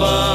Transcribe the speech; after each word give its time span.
love. 0.00 0.29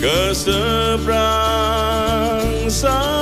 keseberang 0.00 1.20
sana 2.72 3.19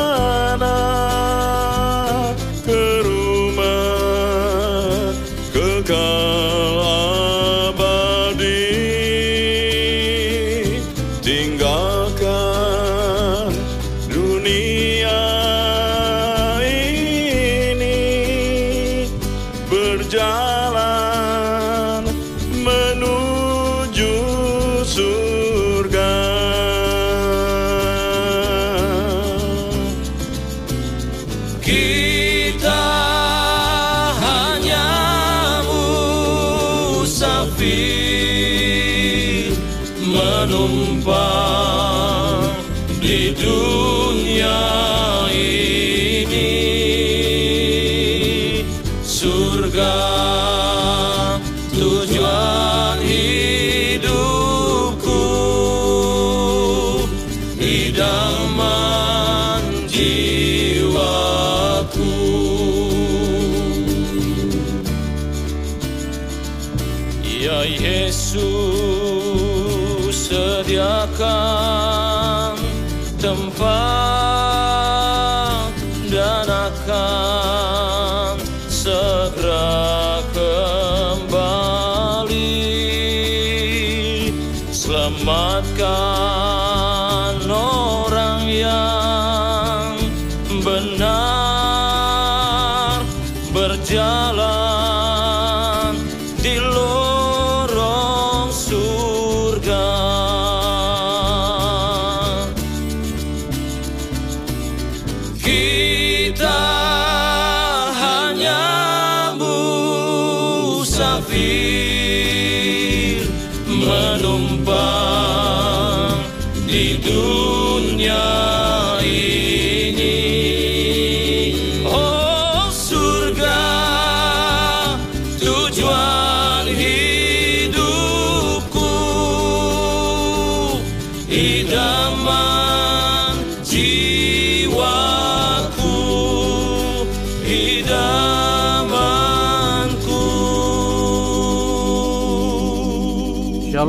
Kita 105.49 105.88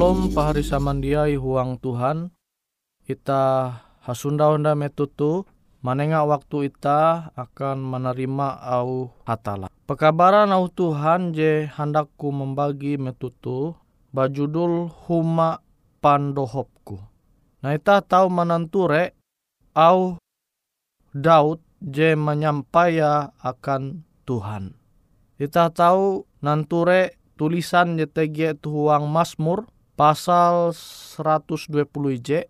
idamanku 0.09 0.33
Shalom 0.33 0.33
pahari 0.33 0.63
samandiai 0.65 1.35
huang 1.37 1.77
Tuhan. 1.77 2.33
Ita 3.05 3.77
hasunda 4.01 4.49
honda 4.49 4.73
metutu. 4.73 5.45
Manenga 5.85 6.25
waktu 6.25 6.73
ita 6.73 7.29
akan 7.37 7.77
menerima 7.77 8.57
au 8.57 9.13
hatala. 9.29 9.69
Pekabaran 9.85 10.49
au 10.49 10.65
Tuhan 10.65 11.31
je 11.37 11.69
handakku 11.69 12.33
membagi 12.33 12.97
metutu. 12.97 13.77
Bajudul 14.09 14.89
huma 15.05 15.61
pandohopku. 16.01 16.97
Nah 17.61 17.77
ita 17.77 18.01
tahu 18.01 18.33
menanture 18.33 19.13
au 19.77 20.17
Daud 21.13 21.61
je 21.85 22.17
menyampaya 22.17 23.37
akan 23.45 24.01
Tuhan. 24.25 24.73
Kita 25.37 25.69
tahu 25.69 26.25
nanture 26.41 27.21
tulisan 27.37 27.93
YTG 27.93 28.57
tuang 28.57 29.05
Mazmur 29.05 29.69
pasal 29.99 30.71
120 30.71 31.75
IJ, 32.15 32.47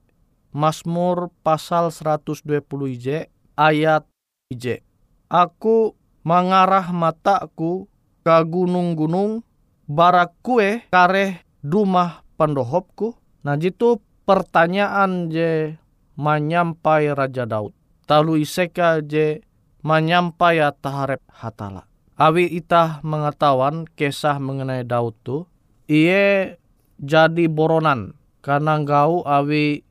Mazmur 0.53 1.33
pasal 1.41 1.89
120 1.89 2.61
IJ, 2.93 3.33
ayat 3.57 4.05
IJ. 4.53 4.85
Aku 5.33 5.97
mengarah 6.21 6.93
mataku 6.93 7.89
ke 8.21 8.37
gunung-gunung, 8.45 9.41
barak 9.89 10.37
kue 10.45 10.85
kareh 10.93 11.41
dumah 11.65 12.21
pendohopku. 12.37 13.17
Nah 13.41 13.57
jitu 13.57 13.97
pertanyaan 14.29 15.33
je 15.33 15.73
menyampai 16.21 17.09
Raja 17.17 17.49
Daud. 17.49 17.73
Talu 18.05 18.45
iseka 18.45 19.01
je 19.01 19.41
menyampai 19.81 20.61
taharep 20.77 21.25
hatala. 21.33 21.89
Awi 22.13 22.45
itah 22.45 23.01
mengetahuan 23.01 23.89
kisah 23.97 24.37
mengenai 24.37 24.85
Daud 24.85 25.15
tu, 25.23 25.47
ia 25.87 26.59
jadi 26.99 27.47
boronan 27.47 28.15
karena 28.43 28.79
gau 28.83 29.23
awi 29.23 29.83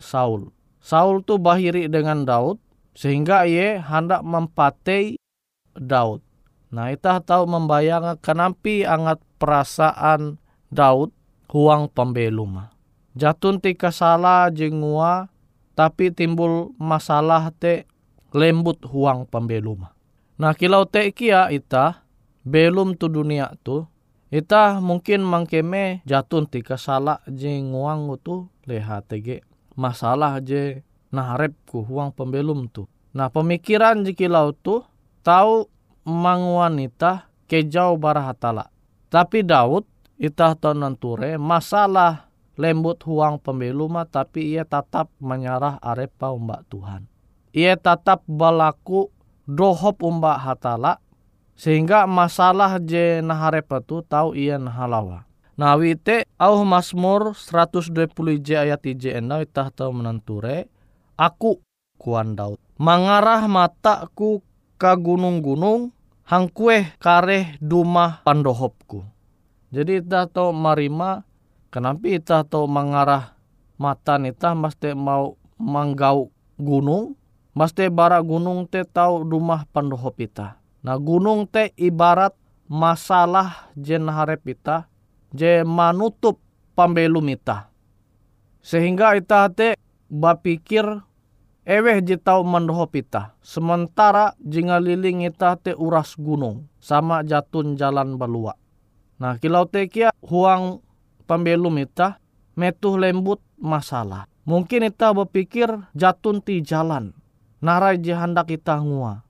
Saul. 0.00 0.52
Saul 0.80 1.20
tu 1.24 1.36
bahiri 1.36 1.88
dengan 1.88 2.24
Daud 2.24 2.56
sehingga 2.96 3.44
ia 3.44 3.80
hendak 3.80 4.24
mempatei 4.24 5.20
Daud. 5.76 6.24
Nah, 6.70 6.94
itah 6.94 7.18
tahu 7.20 7.50
membayang 7.50 8.16
kenapa 8.22 8.86
angat 8.86 9.18
perasaan 9.42 10.38
Daud 10.70 11.10
huang 11.50 11.90
pembelum. 11.90 12.70
Jatun 13.18 13.58
tika 13.58 13.90
salah 13.90 14.48
jengua 14.54 15.26
tapi 15.74 16.14
timbul 16.14 16.70
masalah 16.78 17.50
te 17.50 17.90
lembut 18.30 18.78
huang 18.86 19.26
pembelum. 19.26 19.90
Nah 20.38 20.52
kilau 20.54 20.86
te 20.86 21.10
kia 21.10 21.50
ita 21.50 22.06
belum 22.46 22.94
tu 22.94 23.10
dunia 23.10 23.50
tu 23.66 23.89
ita 24.30 24.78
mungkin 24.78 25.26
mangkeme 25.26 26.06
jatun 26.06 26.46
tika 26.46 26.78
salah 26.78 27.18
je 27.26 27.50
nguang 27.50 28.06
tu 28.22 28.46
leha 28.64 29.02
tege 29.02 29.42
masalah 29.74 30.38
je 30.38 30.86
naharep 31.10 31.54
ku 31.66 31.82
huang 31.82 32.14
pembelum 32.14 32.70
tu. 32.70 32.86
Nah 33.10 33.28
pemikiran 33.28 34.06
je 34.06 34.14
kilau 34.14 34.54
tu 34.54 34.86
tahu 35.26 35.66
mang 36.06 36.46
wanita 36.46 37.26
kejau 37.50 37.98
barahatala. 37.98 38.70
Tapi 39.10 39.42
Daud 39.42 39.82
ita 40.14 40.54
tau 40.54 40.78
nanture 40.78 41.34
masalah 41.34 42.30
lembut 42.54 43.02
huang 43.02 43.42
pembelum 43.42 43.98
tapi 44.06 44.54
ia 44.54 44.62
tetap 44.62 45.10
menyerah 45.18 45.82
arepa 45.82 46.30
umbak 46.30 46.62
Tuhan. 46.70 47.10
Ia 47.50 47.74
tetap 47.74 48.22
berlaku 48.30 49.10
dohop 49.50 50.06
umba 50.06 50.38
hatala 50.38 51.02
sehingga 51.60 52.08
masalah 52.08 52.80
je 52.80 53.20
naharepa 53.20 53.84
tu 53.84 54.00
tahu 54.00 54.32
ia 54.32 54.56
nahalawa. 54.56 55.28
Nah 55.60 55.76
wite 55.76 56.24
au 56.40 56.64
Mazmur 56.64 57.36
120 57.36 58.16
j 58.40 58.48
ayat 58.56 58.80
j 58.96 59.20
enda 59.20 59.44
itah 59.44 59.68
tahu 59.68 60.00
menenture 60.00 60.72
aku 61.20 61.60
kuan 62.00 62.32
Daud. 62.32 62.56
Mengarah 62.80 63.44
mataku 63.44 64.40
ke 64.80 64.92
gunung-gunung 64.96 65.92
hangkue 66.24 66.96
kareh 66.96 67.60
dumah 67.60 68.24
pandohopku. 68.24 69.04
Jadi 69.68 70.00
itah 70.00 70.24
tahu 70.32 70.56
marima 70.56 71.28
kenapa 71.68 72.08
itah 72.08 72.40
tahu 72.40 72.64
mengarah 72.64 73.36
mata 73.76 74.16
nita 74.16 74.56
mesti 74.56 74.96
mau 74.96 75.36
manggau 75.60 76.32
gunung 76.56 77.20
Maste 77.50 77.90
bara 77.90 78.22
gunung 78.22 78.62
te 78.70 78.86
tau 78.86 79.26
rumah 79.26 79.66
pandoho 79.74 80.14
pita. 80.14 80.59
Nah 80.80 80.96
gunung 80.96 81.44
te 81.44 81.76
ibarat 81.76 82.32
masalah 82.64 83.68
jen 83.76 84.08
harap 84.08 84.40
pita, 84.40 84.88
je 85.36 85.60
manutup 85.66 86.40
pambelum 86.72 87.28
ita. 87.28 87.68
Sehingga 88.64 89.12
ita 89.16 89.48
te 89.52 89.76
bapikir 90.08 90.84
eweh 91.68 92.00
je 92.00 92.16
tau 92.16 92.40
mandoho 92.48 92.88
pita. 92.88 93.36
Sementara 93.44 94.32
liling 94.40 95.28
ita 95.28 95.60
te 95.60 95.76
uras 95.76 96.16
gunung, 96.16 96.64
sama 96.80 97.20
jatun 97.28 97.76
jalan 97.76 98.16
balua. 98.16 98.56
Nah 99.20 99.36
kilau 99.36 99.68
te 99.68 99.84
kia 99.84 100.16
huang 100.24 100.80
pambelum 101.28 101.76
ita, 101.76 102.16
metuh 102.56 102.96
lembut 102.96 103.44
masalah. 103.60 104.24
Mungkin 104.48 104.88
ita 104.88 105.12
berpikir 105.12 105.68
jatun 105.92 106.40
ti 106.40 106.64
jalan, 106.64 107.12
narai 107.60 108.00
hendak 108.00 108.48
kita 108.48 108.80
ngua. 108.80 109.28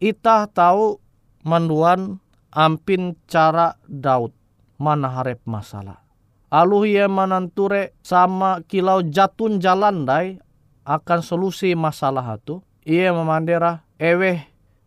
Ita 0.00 0.48
tahu 0.48 0.96
manduan 1.44 2.24
ampin 2.48 3.20
cara 3.28 3.76
Daud 3.84 4.32
mana 4.80 5.12
harap 5.12 5.44
masalah. 5.44 6.00
Alu 6.48 6.88
ia 6.88 7.04
mananture 7.04 7.92
sama 8.00 8.64
kilau 8.64 9.04
jatun 9.04 9.60
jalan 9.60 10.08
dai 10.08 10.40
akan 10.88 11.20
solusi 11.20 11.76
masalah 11.76 12.40
itu. 12.40 12.64
Ia 12.88 13.12
memandera 13.12 13.84
eweh 14.00 14.40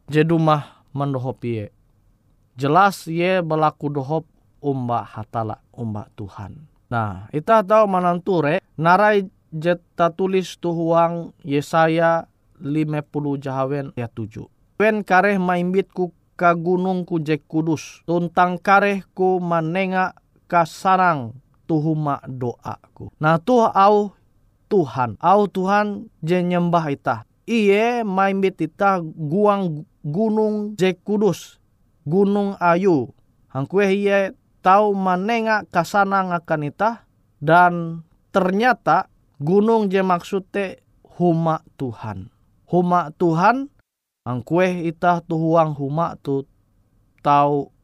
jedumah 0.10 0.82
mendohop 0.98 1.46
ye. 1.46 1.70
Jelas 2.58 3.06
ye 3.06 3.40
berlaku 3.46 3.94
dohop 3.94 4.26
umba 4.66 5.06
hatala 5.06 5.62
umba 5.78 6.10
Tuhan. 6.18 6.66
Nah, 6.90 7.30
kita 7.30 7.62
tahu 7.62 7.86
mananture 7.86 8.66
narai 8.82 9.30
jeta 9.54 10.10
tulis 10.10 10.58
tuhuang 10.58 11.38
Yesaya 11.46 12.26
50 12.58 13.38
jahawen 13.38 13.94
ya 13.94 14.10
7. 14.10 14.53
Wen 14.78 15.06
kareh 15.06 15.38
maimbit 15.38 15.94
ku 15.94 16.12
ka 16.34 16.58
gunung 16.58 17.06
ku 17.06 17.22
jek 17.22 17.46
kudus. 17.46 18.02
Tuntang 18.10 18.58
kareh 18.58 19.06
ku 19.14 19.38
manenga 19.38 20.18
kasarang 20.50 21.38
tuhuma 21.70 22.20
doaku. 22.26 23.14
Nah 23.22 23.38
tuh 23.38 23.70
au 23.70 24.14
Tuhan. 24.68 25.16
Au 25.22 25.46
Tuhan 25.46 26.10
je 26.26 26.42
nyembah 26.42 26.90
ita. 26.90 27.30
Iye 27.46 28.02
maimbit 28.02 28.58
ita 28.58 29.00
guang 29.04 29.86
gunung 30.02 30.74
jek 30.74 31.06
kudus. 31.06 31.62
Gunung 32.04 32.58
ayu. 32.58 33.14
Hangkue 33.54 33.94
iye 33.94 34.34
tahu 34.66 34.98
manenga 34.98 35.70
kasanang 35.70 36.34
akan 36.34 36.62
ita. 36.68 37.06
Dan 37.38 38.02
ternyata 38.34 39.12
gunung 39.38 39.92
je 39.92 40.02
maksudnya 40.02 40.82
huma 41.20 41.62
Tuhan 41.78 42.34
huma 42.74 43.14
Tuhan 43.22 43.70
ang 44.24 44.40
kue 44.40 44.88
itah 44.88 45.20
tu 45.20 45.36
huang 45.36 45.76
huma 45.76 46.16
tu 46.24 46.48
tau 47.20 47.76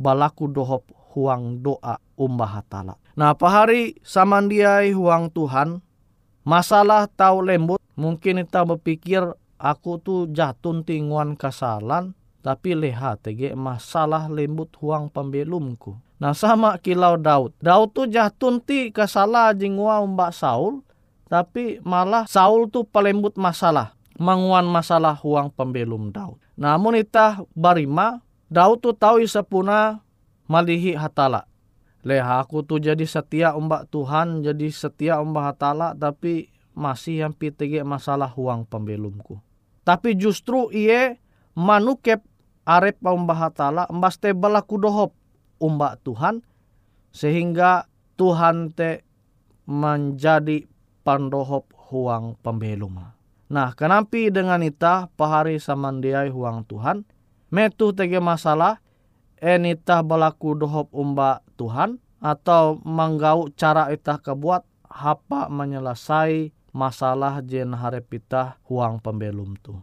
balaku 0.00 0.48
dohop 0.48 0.88
huang 1.12 1.60
doa 1.60 2.00
umbah 2.16 2.60
hatala. 2.60 2.96
Nah 3.16 3.36
pahari 3.36 3.96
samandiai 4.00 4.96
huang 4.96 5.28
Tuhan 5.32 5.84
masalah 6.48 7.08
tau 7.12 7.44
lembut 7.44 7.80
mungkin 7.96 8.40
kita 8.44 8.64
berpikir 8.64 9.24
aku 9.60 10.00
tu 10.00 10.28
jatun 10.32 10.80
tinguan 10.80 11.36
kasalan 11.36 12.16
tapi 12.40 12.72
leha 12.72 13.20
tege 13.20 13.52
masalah 13.52 14.32
lembut 14.32 14.72
huang 14.80 15.12
pembelumku. 15.12 15.96
Nah 16.16 16.32
sama 16.32 16.80
kilau 16.80 17.20
Daud. 17.20 17.52
Daud 17.60 17.92
tu 17.92 18.08
jatun 18.08 18.64
ti 18.64 18.88
kasalah 18.88 19.52
jingwa 19.52 20.00
umbak 20.00 20.32
Saul 20.32 20.80
tapi 21.28 21.84
malah 21.84 22.24
Saul 22.24 22.72
tu 22.72 22.88
pelembut 22.88 23.36
masalah 23.36 23.96
manguan 24.16 24.64
masalah 24.68 25.16
huang 25.16 25.52
pembelum 25.52 26.12
Daud. 26.12 26.40
Namun 26.56 26.96
itah 27.00 27.44
barima, 27.52 28.24
Daud 28.48 28.80
tu 28.80 28.90
tahu 28.96 29.20
isapuna 29.22 30.00
malihi 30.48 30.96
hatala. 30.96 31.48
Leha 32.06 32.38
aku 32.38 32.62
tu 32.62 32.78
jadi 32.78 33.02
setia 33.02 33.58
umbak 33.58 33.90
Tuhan, 33.90 34.46
jadi 34.46 34.70
setia 34.70 35.18
umbak 35.18 35.54
hatala, 35.54 35.90
tapi 35.98 36.48
masih 36.76 37.26
yang 37.26 37.34
pitege 37.34 37.82
masalah 37.82 38.30
huang 38.30 38.62
pembelumku. 38.62 39.42
Tapi 39.82 40.14
justru 40.14 40.70
iye 40.70 41.18
manukep 41.58 42.22
arep 42.62 43.02
umbak 43.02 43.38
hatala, 43.50 43.90
embas 43.90 44.22
te 44.22 44.30
balaku 44.30 44.78
dohop 44.78 45.10
umbak 45.58 45.98
Tuhan, 46.06 46.46
sehingga 47.10 47.90
Tuhan 48.14 48.70
te 48.70 49.02
menjadi 49.66 50.62
pandohop 51.02 51.74
huang 51.90 52.38
pembelum. 52.38 53.15
Nah, 53.46 53.70
kenapa 53.78 54.18
dengan 54.26 54.58
ita 54.66 55.06
pahari 55.14 55.62
samandiai 55.62 56.34
huang 56.34 56.66
Tuhan? 56.66 57.06
Metu 57.54 57.94
tege 57.94 58.18
masalah, 58.18 58.82
enita 59.38 60.02
balaku 60.02 60.58
dohop 60.58 60.90
umba 60.90 61.46
Tuhan, 61.54 62.02
atau 62.18 62.82
manggau 62.82 63.46
cara 63.54 63.86
ita 63.94 64.18
kebuat 64.18 64.66
hapa 64.90 65.46
menyelesai 65.46 66.50
masalah 66.74 67.38
jen 67.46 67.70
harepita 67.70 68.58
huang 68.66 68.98
pembelum 68.98 69.54
tu. 69.62 69.78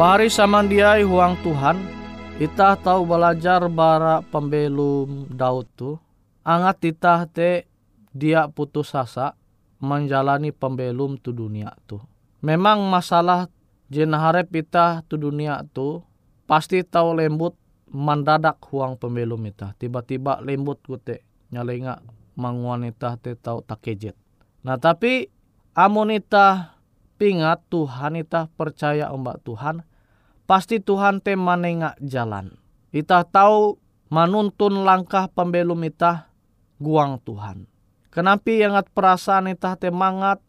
Pari 0.00 0.32
samandiai 0.32 1.04
huang 1.04 1.36
Tuhan, 1.44 1.76
Itah 2.40 2.72
tahu 2.72 3.04
belajar 3.04 3.68
bara 3.68 4.24
pembelum 4.32 5.28
Daud 5.28 5.68
tu. 5.76 6.00
Angat 6.40 6.80
itah 6.88 7.28
te 7.28 7.68
dia 8.16 8.48
putus 8.48 8.96
asa 8.96 9.36
menjalani 9.76 10.56
pembelum 10.56 11.20
tu 11.20 11.36
dunia 11.36 11.76
tu. 11.84 12.00
Memang 12.40 12.80
masalah 12.88 13.52
jen 13.92 14.16
harap 14.16 14.48
itah 14.56 15.04
tu 15.04 15.20
dunia 15.20 15.68
tu 15.68 16.00
pasti 16.48 16.80
tahu 16.80 17.20
lembut 17.20 17.52
mendadak 17.92 18.56
huang 18.72 18.96
pembelum 18.96 19.52
itah. 19.52 19.76
Tiba-tiba 19.76 20.40
lembut 20.40 20.80
kute 20.80 21.20
nyalenga 21.52 22.00
manguan 22.40 22.88
itah 22.88 23.20
te 23.20 23.36
tau 23.36 23.60
takejet. 23.60 24.16
Nah 24.64 24.80
tapi 24.80 25.28
amun 25.76 26.16
itah 26.16 26.80
pingat 27.20 27.68
Tuhan 27.68 28.16
itah 28.16 28.48
percaya 28.56 29.12
ombak 29.12 29.44
Tuhan 29.44 29.89
pasti 30.50 30.82
Tuhan 30.82 31.22
te 31.22 31.38
manenga 31.38 31.94
jalan. 32.02 32.58
Itah 32.90 33.22
tahu 33.22 33.78
manuntun 34.10 34.82
langkah 34.82 35.30
pembelum 35.30 35.78
itah 35.86 36.26
guang 36.82 37.22
Tuhan. 37.22 37.70
Kenapa 38.10 38.50
ingat 38.50 38.90
perasaan 38.90 39.46
itah 39.54 39.78
te 39.78 39.94
mangat 39.94 40.42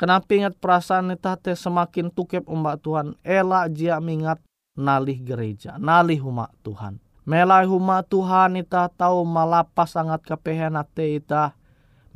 Kenapa 0.00 0.32
ingat 0.32 0.56
perasaan 0.56 1.12
itah 1.12 1.36
te 1.36 1.52
semakin 1.52 2.08
tukep 2.08 2.48
umbak 2.48 2.80
Tuhan. 2.80 3.20
Ela 3.20 3.68
jia 3.68 4.00
mingat 4.00 4.40
nalih 4.72 5.20
gereja, 5.20 5.76
nalih 5.76 6.24
umat 6.24 6.48
Tuhan. 6.64 6.96
Melai 7.28 7.68
huma 7.68 8.00
Tuhan 8.00 8.56
itah 8.56 8.88
tahu 8.88 9.28
malapas 9.28 9.92
sangat 9.92 10.24
kepehan 10.24 10.80
ate 10.80 11.20
itah. 11.20 11.52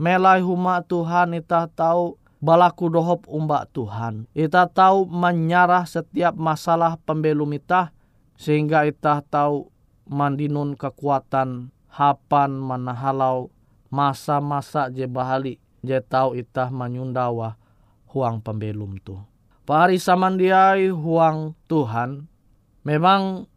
Melai 0.00 0.40
huma 0.40 0.80
Tuhan 0.80 1.36
itah 1.36 1.68
tahu 1.68 2.16
balaku 2.44 2.92
dohop 2.92 3.24
umbak 3.24 3.72
Tuhan. 3.72 4.28
Itah 4.36 4.68
tahu 4.68 5.08
menyarah 5.08 5.88
setiap 5.88 6.36
masalah 6.36 7.00
pembelum 7.00 7.56
itah. 7.56 7.96
Sehingga 8.36 8.84
itah 8.84 9.24
tahu 9.24 9.72
mandinun 10.04 10.76
kekuatan 10.76 11.72
hapan 11.88 12.60
manahalau 12.60 13.48
masa-masa 13.88 14.92
je 14.92 15.08
bahali 15.08 15.62
je 15.80 15.96
tahu 16.02 16.36
itah 16.36 16.68
menyundawa 16.68 17.56
huang 18.12 18.42
pembelum 18.44 19.00
tu. 19.00 19.16
Pari 19.64 19.96
samandiai 19.96 20.92
huang 20.92 21.56
Tuhan 21.70 22.28
memang 22.84 23.48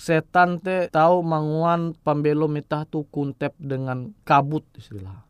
setan 0.00 0.62
te 0.62 0.88
tahu 0.88 1.20
manguan 1.20 1.92
pembelum 2.00 2.56
itah 2.56 2.88
tu 2.88 3.04
kuntep 3.10 3.52
dengan 3.58 4.14
kabut 4.24 4.64
istilah. 4.78 5.26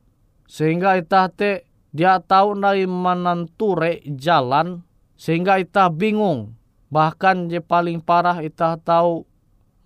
Sehingga 0.47 1.01
itah 1.01 1.33
te 1.33 1.70
dia 1.91 2.23
tahu 2.23 2.55
dari 2.55 2.87
mananture 2.87 3.99
jalan 4.15 4.87
sehingga 5.19 5.59
itah 5.59 5.91
bingung. 5.91 6.55
Bahkan 6.91 7.51
je 7.51 7.63
paling 7.63 8.03
parah 8.03 8.43
itah 8.43 8.75
tahu 8.79 9.27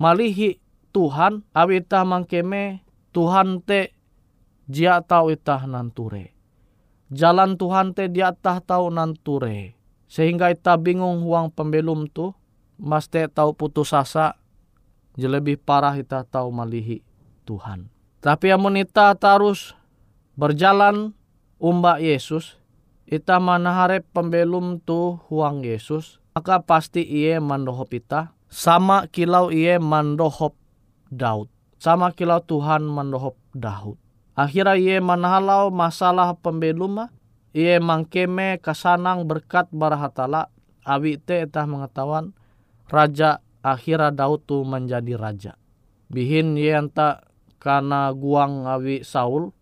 malihi 0.01 0.61
Tuhan 0.93 1.45
awi 1.53 1.85
itah 1.85 2.05
mangkeme 2.07 2.81
Tuhan 3.13 3.61
te 3.61 3.93
dia 4.65 5.01
tahu 5.05 5.37
itah 5.37 5.69
nanture. 5.69 6.33
Jalan 7.13 7.61
Tuhan 7.61 7.93
te 7.93 8.09
dia 8.09 8.33
tah 8.33 8.59
tahu 8.65 8.89
nanture. 8.89 9.77
Sehingga 10.09 10.53
itah 10.53 10.81
bingung 10.81 11.25
huang 11.25 11.53
pembelum 11.53 12.09
tu. 12.09 12.33
Mas 12.81 13.07
te 13.07 13.29
tahu 13.29 13.55
putus 13.55 13.95
asa. 13.95 14.41
Je 15.15 15.29
lebih 15.31 15.61
parah 15.61 15.95
itah 15.95 16.27
tahu 16.27 16.51
malihi 16.51 17.05
Tuhan. 17.47 17.87
Tapi 18.25 18.51
amun 18.51 18.81
itah 18.81 19.15
terus 19.15 19.77
berjalan 20.35 21.15
umba 21.65 21.97
Yesus. 21.97 22.61
Itah 23.09 23.41
manaharep 23.41 24.05
pembelum 24.13 24.85
tu 24.85 25.17
huang 25.33 25.65
Yesus. 25.65 26.21
Maka 26.37 26.61
pasti 26.61 27.01
ia 27.01 27.41
mandohop 27.41 27.89
itah. 27.97 28.37
Sama 28.53 29.09
kilau 29.09 29.49
ia 29.49 29.81
mandohop 29.81 30.53
Daud. 31.09 31.49
Sama 31.81 32.13
kilau 32.13 32.45
Tuhan 32.45 32.85
mandohop 32.85 33.41
Daud. 33.57 33.97
Akhirnya 34.37 34.77
ia 34.77 34.99
manahalau 35.01 35.73
masalah 35.73 36.37
pembelum 36.37 37.09
ia 37.55 37.79
mangkeme 37.79 38.59
kasanang 38.59 39.31
berkat 39.31 39.71
barahatala 39.71 40.51
awi 40.83 41.23
te 41.23 41.47
etah 41.47 41.71
mengetahuan 41.71 42.35
raja 42.91 43.39
akhirnya 43.63 44.11
Daud 44.11 44.43
tu 44.43 44.67
menjadi 44.67 45.15
raja. 45.15 45.53
Bihin 46.11 46.59
ia 46.59 46.83
enta 46.83 47.31
karena 47.63 48.11
guang 48.11 48.67
awi 48.67 49.07
Saul 49.07 49.55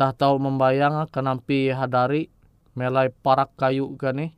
tah 0.00 0.16
tahu 0.16 0.40
membayang 0.40 1.04
kenampi 1.12 1.68
hadari 1.68 2.32
melai 2.72 3.12
parak 3.12 3.52
kayu 3.60 3.92
gani 4.00 4.32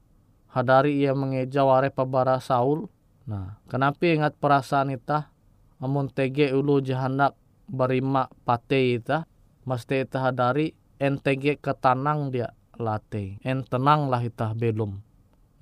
hadari 0.50 0.98
ia 0.98 1.14
mengeja 1.14 1.62
ware 1.62 1.94
pabara 1.94 2.42
Saul. 2.42 2.90
Nah, 3.30 3.62
kenapa 3.70 4.10
ingat 4.10 4.34
perasaan 4.42 4.90
itah 4.90 5.30
amun 5.78 6.10
tege 6.10 6.50
ulu 6.50 6.82
jahandak 6.82 7.38
berima 7.70 8.26
pate 8.42 8.98
itah 8.98 9.26
mesti 9.62 10.02
itah 10.06 10.30
hadari 10.30 10.74
entege 11.02 11.58
ketanang 11.58 12.34
dia 12.34 12.54
late 12.78 13.42
en 13.42 13.66
tenang 13.66 14.06
lah 14.06 14.22
itah 14.22 14.54
belum 14.54 15.02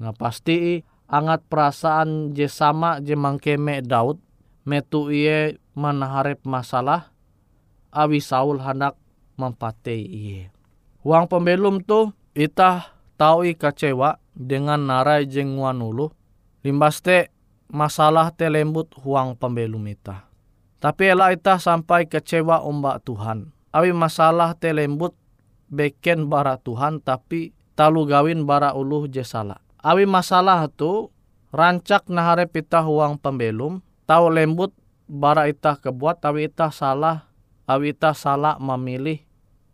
nah 0.00 0.12
pasti 0.16 0.80
angat 1.08 1.44
perasaan 1.48 2.32
je 2.36 2.48
sama 2.48 3.00
je 3.04 3.16
mangkeme 3.16 3.84
Daud 3.84 4.20
metu 4.64 5.08
iye 5.08 5.60
menaharep 5.76 6.44
masalah 6.44 7.12
awi 7.92 8.20
Saul 8.20 8.60
hendak 8.60 8.99
mempatei 9.40 10.04
iye 10.04 10.52
uang 11.00 11.24
pembelum 11.32 11.80
tu 11.80 12.12
itah 12.36 12.92
tahu 13.16 13.48
i 13.48 13.56
kecewa 13.56 14.20
dengan 14.36 14.84
narai 14.84 15.24
jengwan 15.24 15.80
ulu 15.80 16.12
limbas 16.60 17.00
te 17.00 17.32
masalah 17.70 18.34
te 18.34 18.50
lembut 18.50 18.90
huang 19.00 19.38
pembelum 19.38 19.86
itah. 19.88 20.26
Tapi 20.80 21.12
ela 21.12 21.30
itah 21.30 21.60
sampai 21.60 22.08
kecewa 22.08 22.64
ombak 22.64 23.04
Tuhan. 23.04 23.52
Awi 23.70 23.94
masalah 23.94 24.56
te 24.56 24.74
lembut 24.74 25.14
beken 25.70 26.26
bara 26.26 26.58
Tuhan 26.58 26.98
tapi 26.98 27.54
talu 27.78 28.08
gawin 28.08 28.42
bara 28.48 28.74
uluh 28.74 29.06
jesala. 29.06 29.62
Awi 29.80 30.04
masalah 30.04 30.66
tu 30.72 31.08
rancak 31.54 32.10
nahare 32.10 32.50
pita 32.50 32.82
huang 32.82 33.16
pembelum 33.16 33.80
tahu 34.04 34.26
lembut 34.28 34.74
bara 35.06 35.46
itah 35.48 35.78
kebuat 35.78 36.20
tapi 36.20 36.50
itah 36.50 36.70
salah 36.74 37.30
awi 37.66 37.94
itah 37.94 38.14
salah 38.14 38.58
memilih 38.58 39.22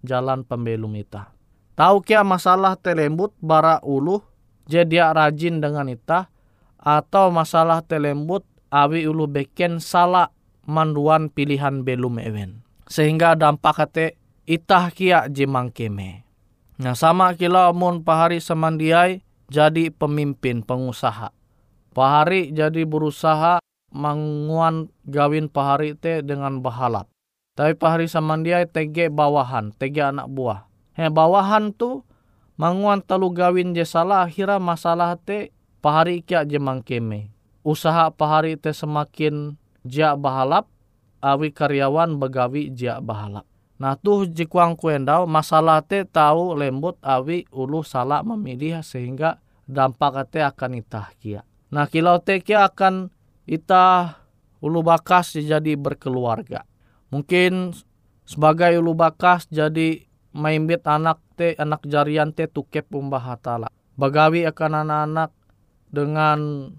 jalan 0.06 0.46
pembelum 0.46 0.94
itah. 0.96 1.34
Tahu 1.76 2.00
kia 2.00 2.24
masalah 2.24 2.78
telembut 2.80 3.36
bara 3.42 3.82
uluh 3.84 4.24
jadi 4.64 5.12
rajin 5.12 5.60
dengan 5.60 5.92
itah 5.92 6.32
atau 6.80 7.28
masalah 7.34 7.84
telembut 7.84 8.46
awi 8.72 9.04
ulu 9.04 9.28
beken 9.28 9.82
salah 9.82 10.32
manduan 10.64 11.28
pilihan 11.28 11.84
belum 11.84 12.22
ewen. 12.22 12.62
Sehingga 12.86 13.34
dampak 13.34 13.76
hati 13.76 14.14
itah 14.46 14.88
kia 14.94 15.26
jemang 15.26 15.74
keme. 15.74 16.22
Nah 16.78 16.94
sama 16.94 17.34
kila 17.34 17.74
mun 17.74 18.06
pahari 18.06 18.38
semandiai 18.38 19.20
jadi 19.50 19.90
pemimpin 19.90 20.62
pengusaha. 20.62 21.34
Pahari 21.96 22.52
jadi 22.52 22.84
berusaha 22.84 23.58
manguan 23.94 24.92
gawin 25.08 25.48
pahari 25.48 25.96
te 25.96 26.20
dengan 26.20 26.60
bahalap. 26.60 27.08
Tapi 27.56 27.72
pahari 27.72 28.04
samandiai 28.04 28.68
tege 28.68 29.08
bawahan, 29.08 29.72
tege 29.80 30.04
anak 30.04 30.28
buah. 30.28 30.68
He 30.92 31.08
bawahan 31.08 31.72
tu 31.72 32.04
manguan 32.60 33.00
telu 33.00 33.32
gawin 33.32 33.72
je 33.72 33.88
salah 33.88 34.28
akhirnya 34.28 34.60
masalah 34.60 35.16
te 35.16 35.56
pahari 35.80 36.20
kia 36.20 36.44
jemang 36.44 36.84
keme. 36.84 37.32
Usaha 37.64 38.12
pahari 38.12 38.60
te 38.60 38.76
semakin 38.76 39.56
jia 39.88 40.20
bahalap, 40.20 40.68
awi 41.24 41.48
karyawan 41.48 42.20
begawi 42.20 42.68
jia 42.76 43.00
bahalap. 43.00 43.48
Nah 43.80 43.96
tuh 43.96 44.28
jikuang 44.28 44.76
kuendau 44.76 45.24
masalah 45.24 45.80
te 45.80 46.04
tahu 46.04 46.56
lembut 46.60 47.00
awi 47.00 47.48
ulu 47.52 47.80
salah 47.80 48.20
memilih 48.20 48.84
sehingga 48.84 49.40
dampak 49.64 50.28
te 50.28 50.44
akan 50.44 50.76
itah 50.76 51.08
kia. 51.16 51.40
Nah 51.72 51.88
kilau 51.88 52.20
te 52.20 52.36
kia 52.44 52.68
akan 52.68 53.08
itah 53.48 54.28
ulu 54.60 54.84
bakas 54.84 55.40
jadi 55.40 55.72
berkeluarga. 55.76 56.68
Mungkin 57.10 57.74
sebagai 58.26 58.78
ulu 58.82 58.98
bakas 58.98 59.46
jadi 59.48 60.06
maimbit 60.34 60.84
anak 60.84 61.22
te 61.38 61.54
anak 61.56 61.86
jarian 61.86 62.34
te 62.34 62.50
tukep 62.50 62.90
umbah 62.92 63.22
hatala. 63.22 63.70
Bagawi 63.96 64.44
akan 64.44 64.84
anak-anak 64.84 65.30
dengan 65.88 66.70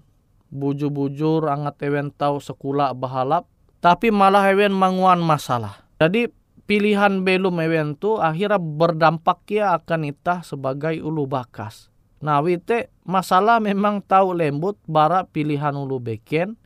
bujur-bujur 0.48 1.50
angat 1.50 1.82
ewen 1.84 2.08
tau 2.14 2.40
sekula 2.40 2.94
bahalap 2.96 3.44
tapi 3.78 4.10
malah 4.10 4.48
ewen 4.50 4.74
manguan 4.74 5.20
masalah. 5.20 5.86
Jadi 5.98 6.30
pilihan 6.68 7.24
belum 7.24 7.58
ewen 7.64 7.96
tu 7.96 8.20
akhirnya 8.20 8.60
berdampak 8.60 9.48
ya 9.48 9.74
akan 9.78 10.12
itah 10.12 10.44
sebagai 10.44 11.00
ulu 11.00 11.26
bakas. 11.26 11.88
Nah 12.18 12.42
wite 12.42 12.90
masalah 13.06 13.62
memang 13.62 14.02
tahu 14.02 14.34
lembut 14.34 14.76
bara 14.84 15.22
pilihan 15.26 15.74
ulu 15.74 16.02
beken 16.02 16.58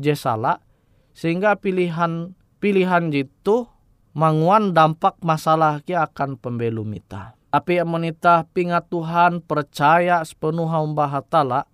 jesala 0.00 0.64
sehingga 1.12 1.56
pilihan 1.56 2.36
pilihan 2.58 3.12
itu 3.12 3.68
manguan 4.16 4.72
dampak 4.72 5.20
masalah 5.20 5.80
kia 5.84 6.08
akan 6.08 6.40
pembelum 6.40 6.88
ita. 6.96 7.36
Tapi 7.52 7.80
menita 7.88 8.44
pingat 8.52 8.92
Tuhan 8.92 9.40
percaya 9.40 10.20
sepenuh 10.20 10.68
hamba 10.68 11.08
hatala 11.08 11.64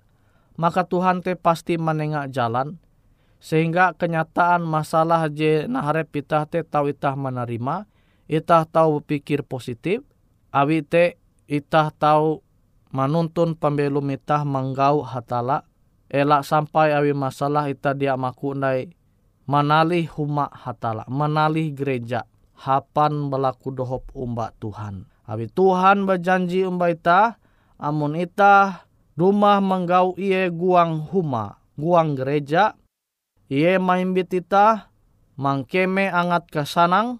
maka 0.56 0.84
Tuhan 0.84 1.24
te 1.24 1.34
pasti 1.34 1.80
menengak 1.80 2.30
jalan 2.30 2.76
sehingga 3.42 3.98
kenyataan 3.98 4.62
masalah 4.62 5.26
je 5.26 5.66
naharep 5.66 6.14
itah 6.14 6.46
te 6.46 6.62
tahu 6.62 6.94
itah 6.94 7.18
menerima 7.18 7.90
itah 8.30 8.62
tahu 8.68 9.02
berpikir 9.02 9.42
positif 9.42 10.06
awi 10.54 10.86
te 10.86 11.18
itah 11.50 11.90
tahu 11.90 12.38
menuntun 12.94 13.58
pembelum 13.58 14.06
itah 14.14 14.46
menggau 14.46 15.02
hatala 15.02 15.66
elak 16.06 16.46
sampai 16.46 16.94
awi 16.94 17.10
masalah 17.16 17.66
itah 17.66 17.98
dia 17.98 18.14
maku 18.14 18.54
nai 18.54 18.94
menalih 19.46 20.06
huma 20.14 20.46
hatala 20.52 21.02
menalih 21.10 21.74
gereja 21.74 22.26
hapan 22.62 23.26
berlaku 23.26 23.74
dohop 23.74 24.06
umba 24.14 24.54
Tuhan. 24.62 25.10
Abi 25.26 25.50
Tuhan 25.50 26.06
berjanji 26.06 26.62
umba 26.66 26.90
ita, 26.90 27.38
amun 27.78 28.14
ita 28.18 28.86
rumah 29.18 29.58
menggau 29.58 30.14
iye 30.18 30.50
guang 30.50 31.10
huma, 31.10 31.58
guang 31.74 32.14
gereja, 32.14 32.78
iye 33.50 33.78
maimbit 33.78 34.30
ita, 34.34 34.90
mangkeme 35.38 36.10
angat 36.10 36.50
kesanang, 36.50 37.18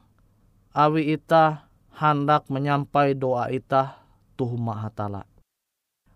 awi 0.75 1.19
ita 1.19 1.69
hendak 1.99 2.49
menyampai 2.49 3.15
doa 3.15 3.51
ita 3.51 4.03
tuhuma 4.35 4.83
hatala. 4.83 5.27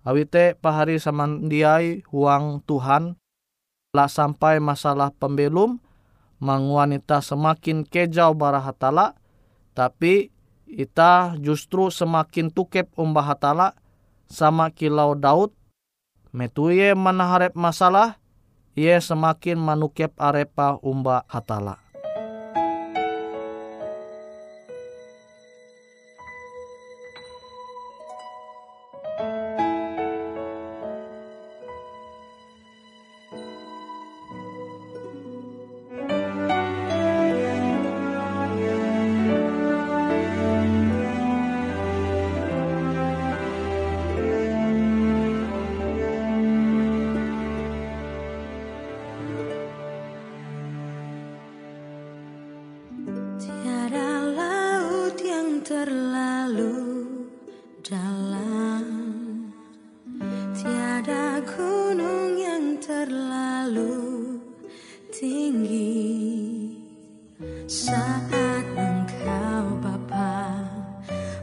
Awi 0.07 0.23
te 0.23 0.55
pahari 0.55 1.03
samandiai 1.03 2.07
huang 2.14 2.62
Tuhan, 2.62 3.19
lah 3.90 4.11
sampai 4.11 4.62
masalah 4.62 5.11
pembelum, 5.11 5.83
wanita 6.42 7.25
semakin 7.25 7.87
kejau 7.87 8.37
bara 8.37 8.61
hatala, 8.61 9.16
tapi 9.72 10.35
ita 10.66 11.38
justru 11.38 11.88
semakin 11.94 12.51
tukep 12.51 12.90
umbah 12.99 13.22
hatala 13.22 13.79
sama 14.27 14.75
kilau 14.75 15.14
Daud 15.14 15.55
metuye 16.35 16.92
manaharep 16.92 17.55
masalah 17.55 18.18
ia 18.77 19.01
semakin 19.01 19.57
manukep 19.57 20.12
arepa 20.20 20.77
umba 20.85 21.25
hatala. 21.31 21.86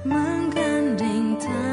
menggandeng 0.03 1.39
tangan 1.39 1.72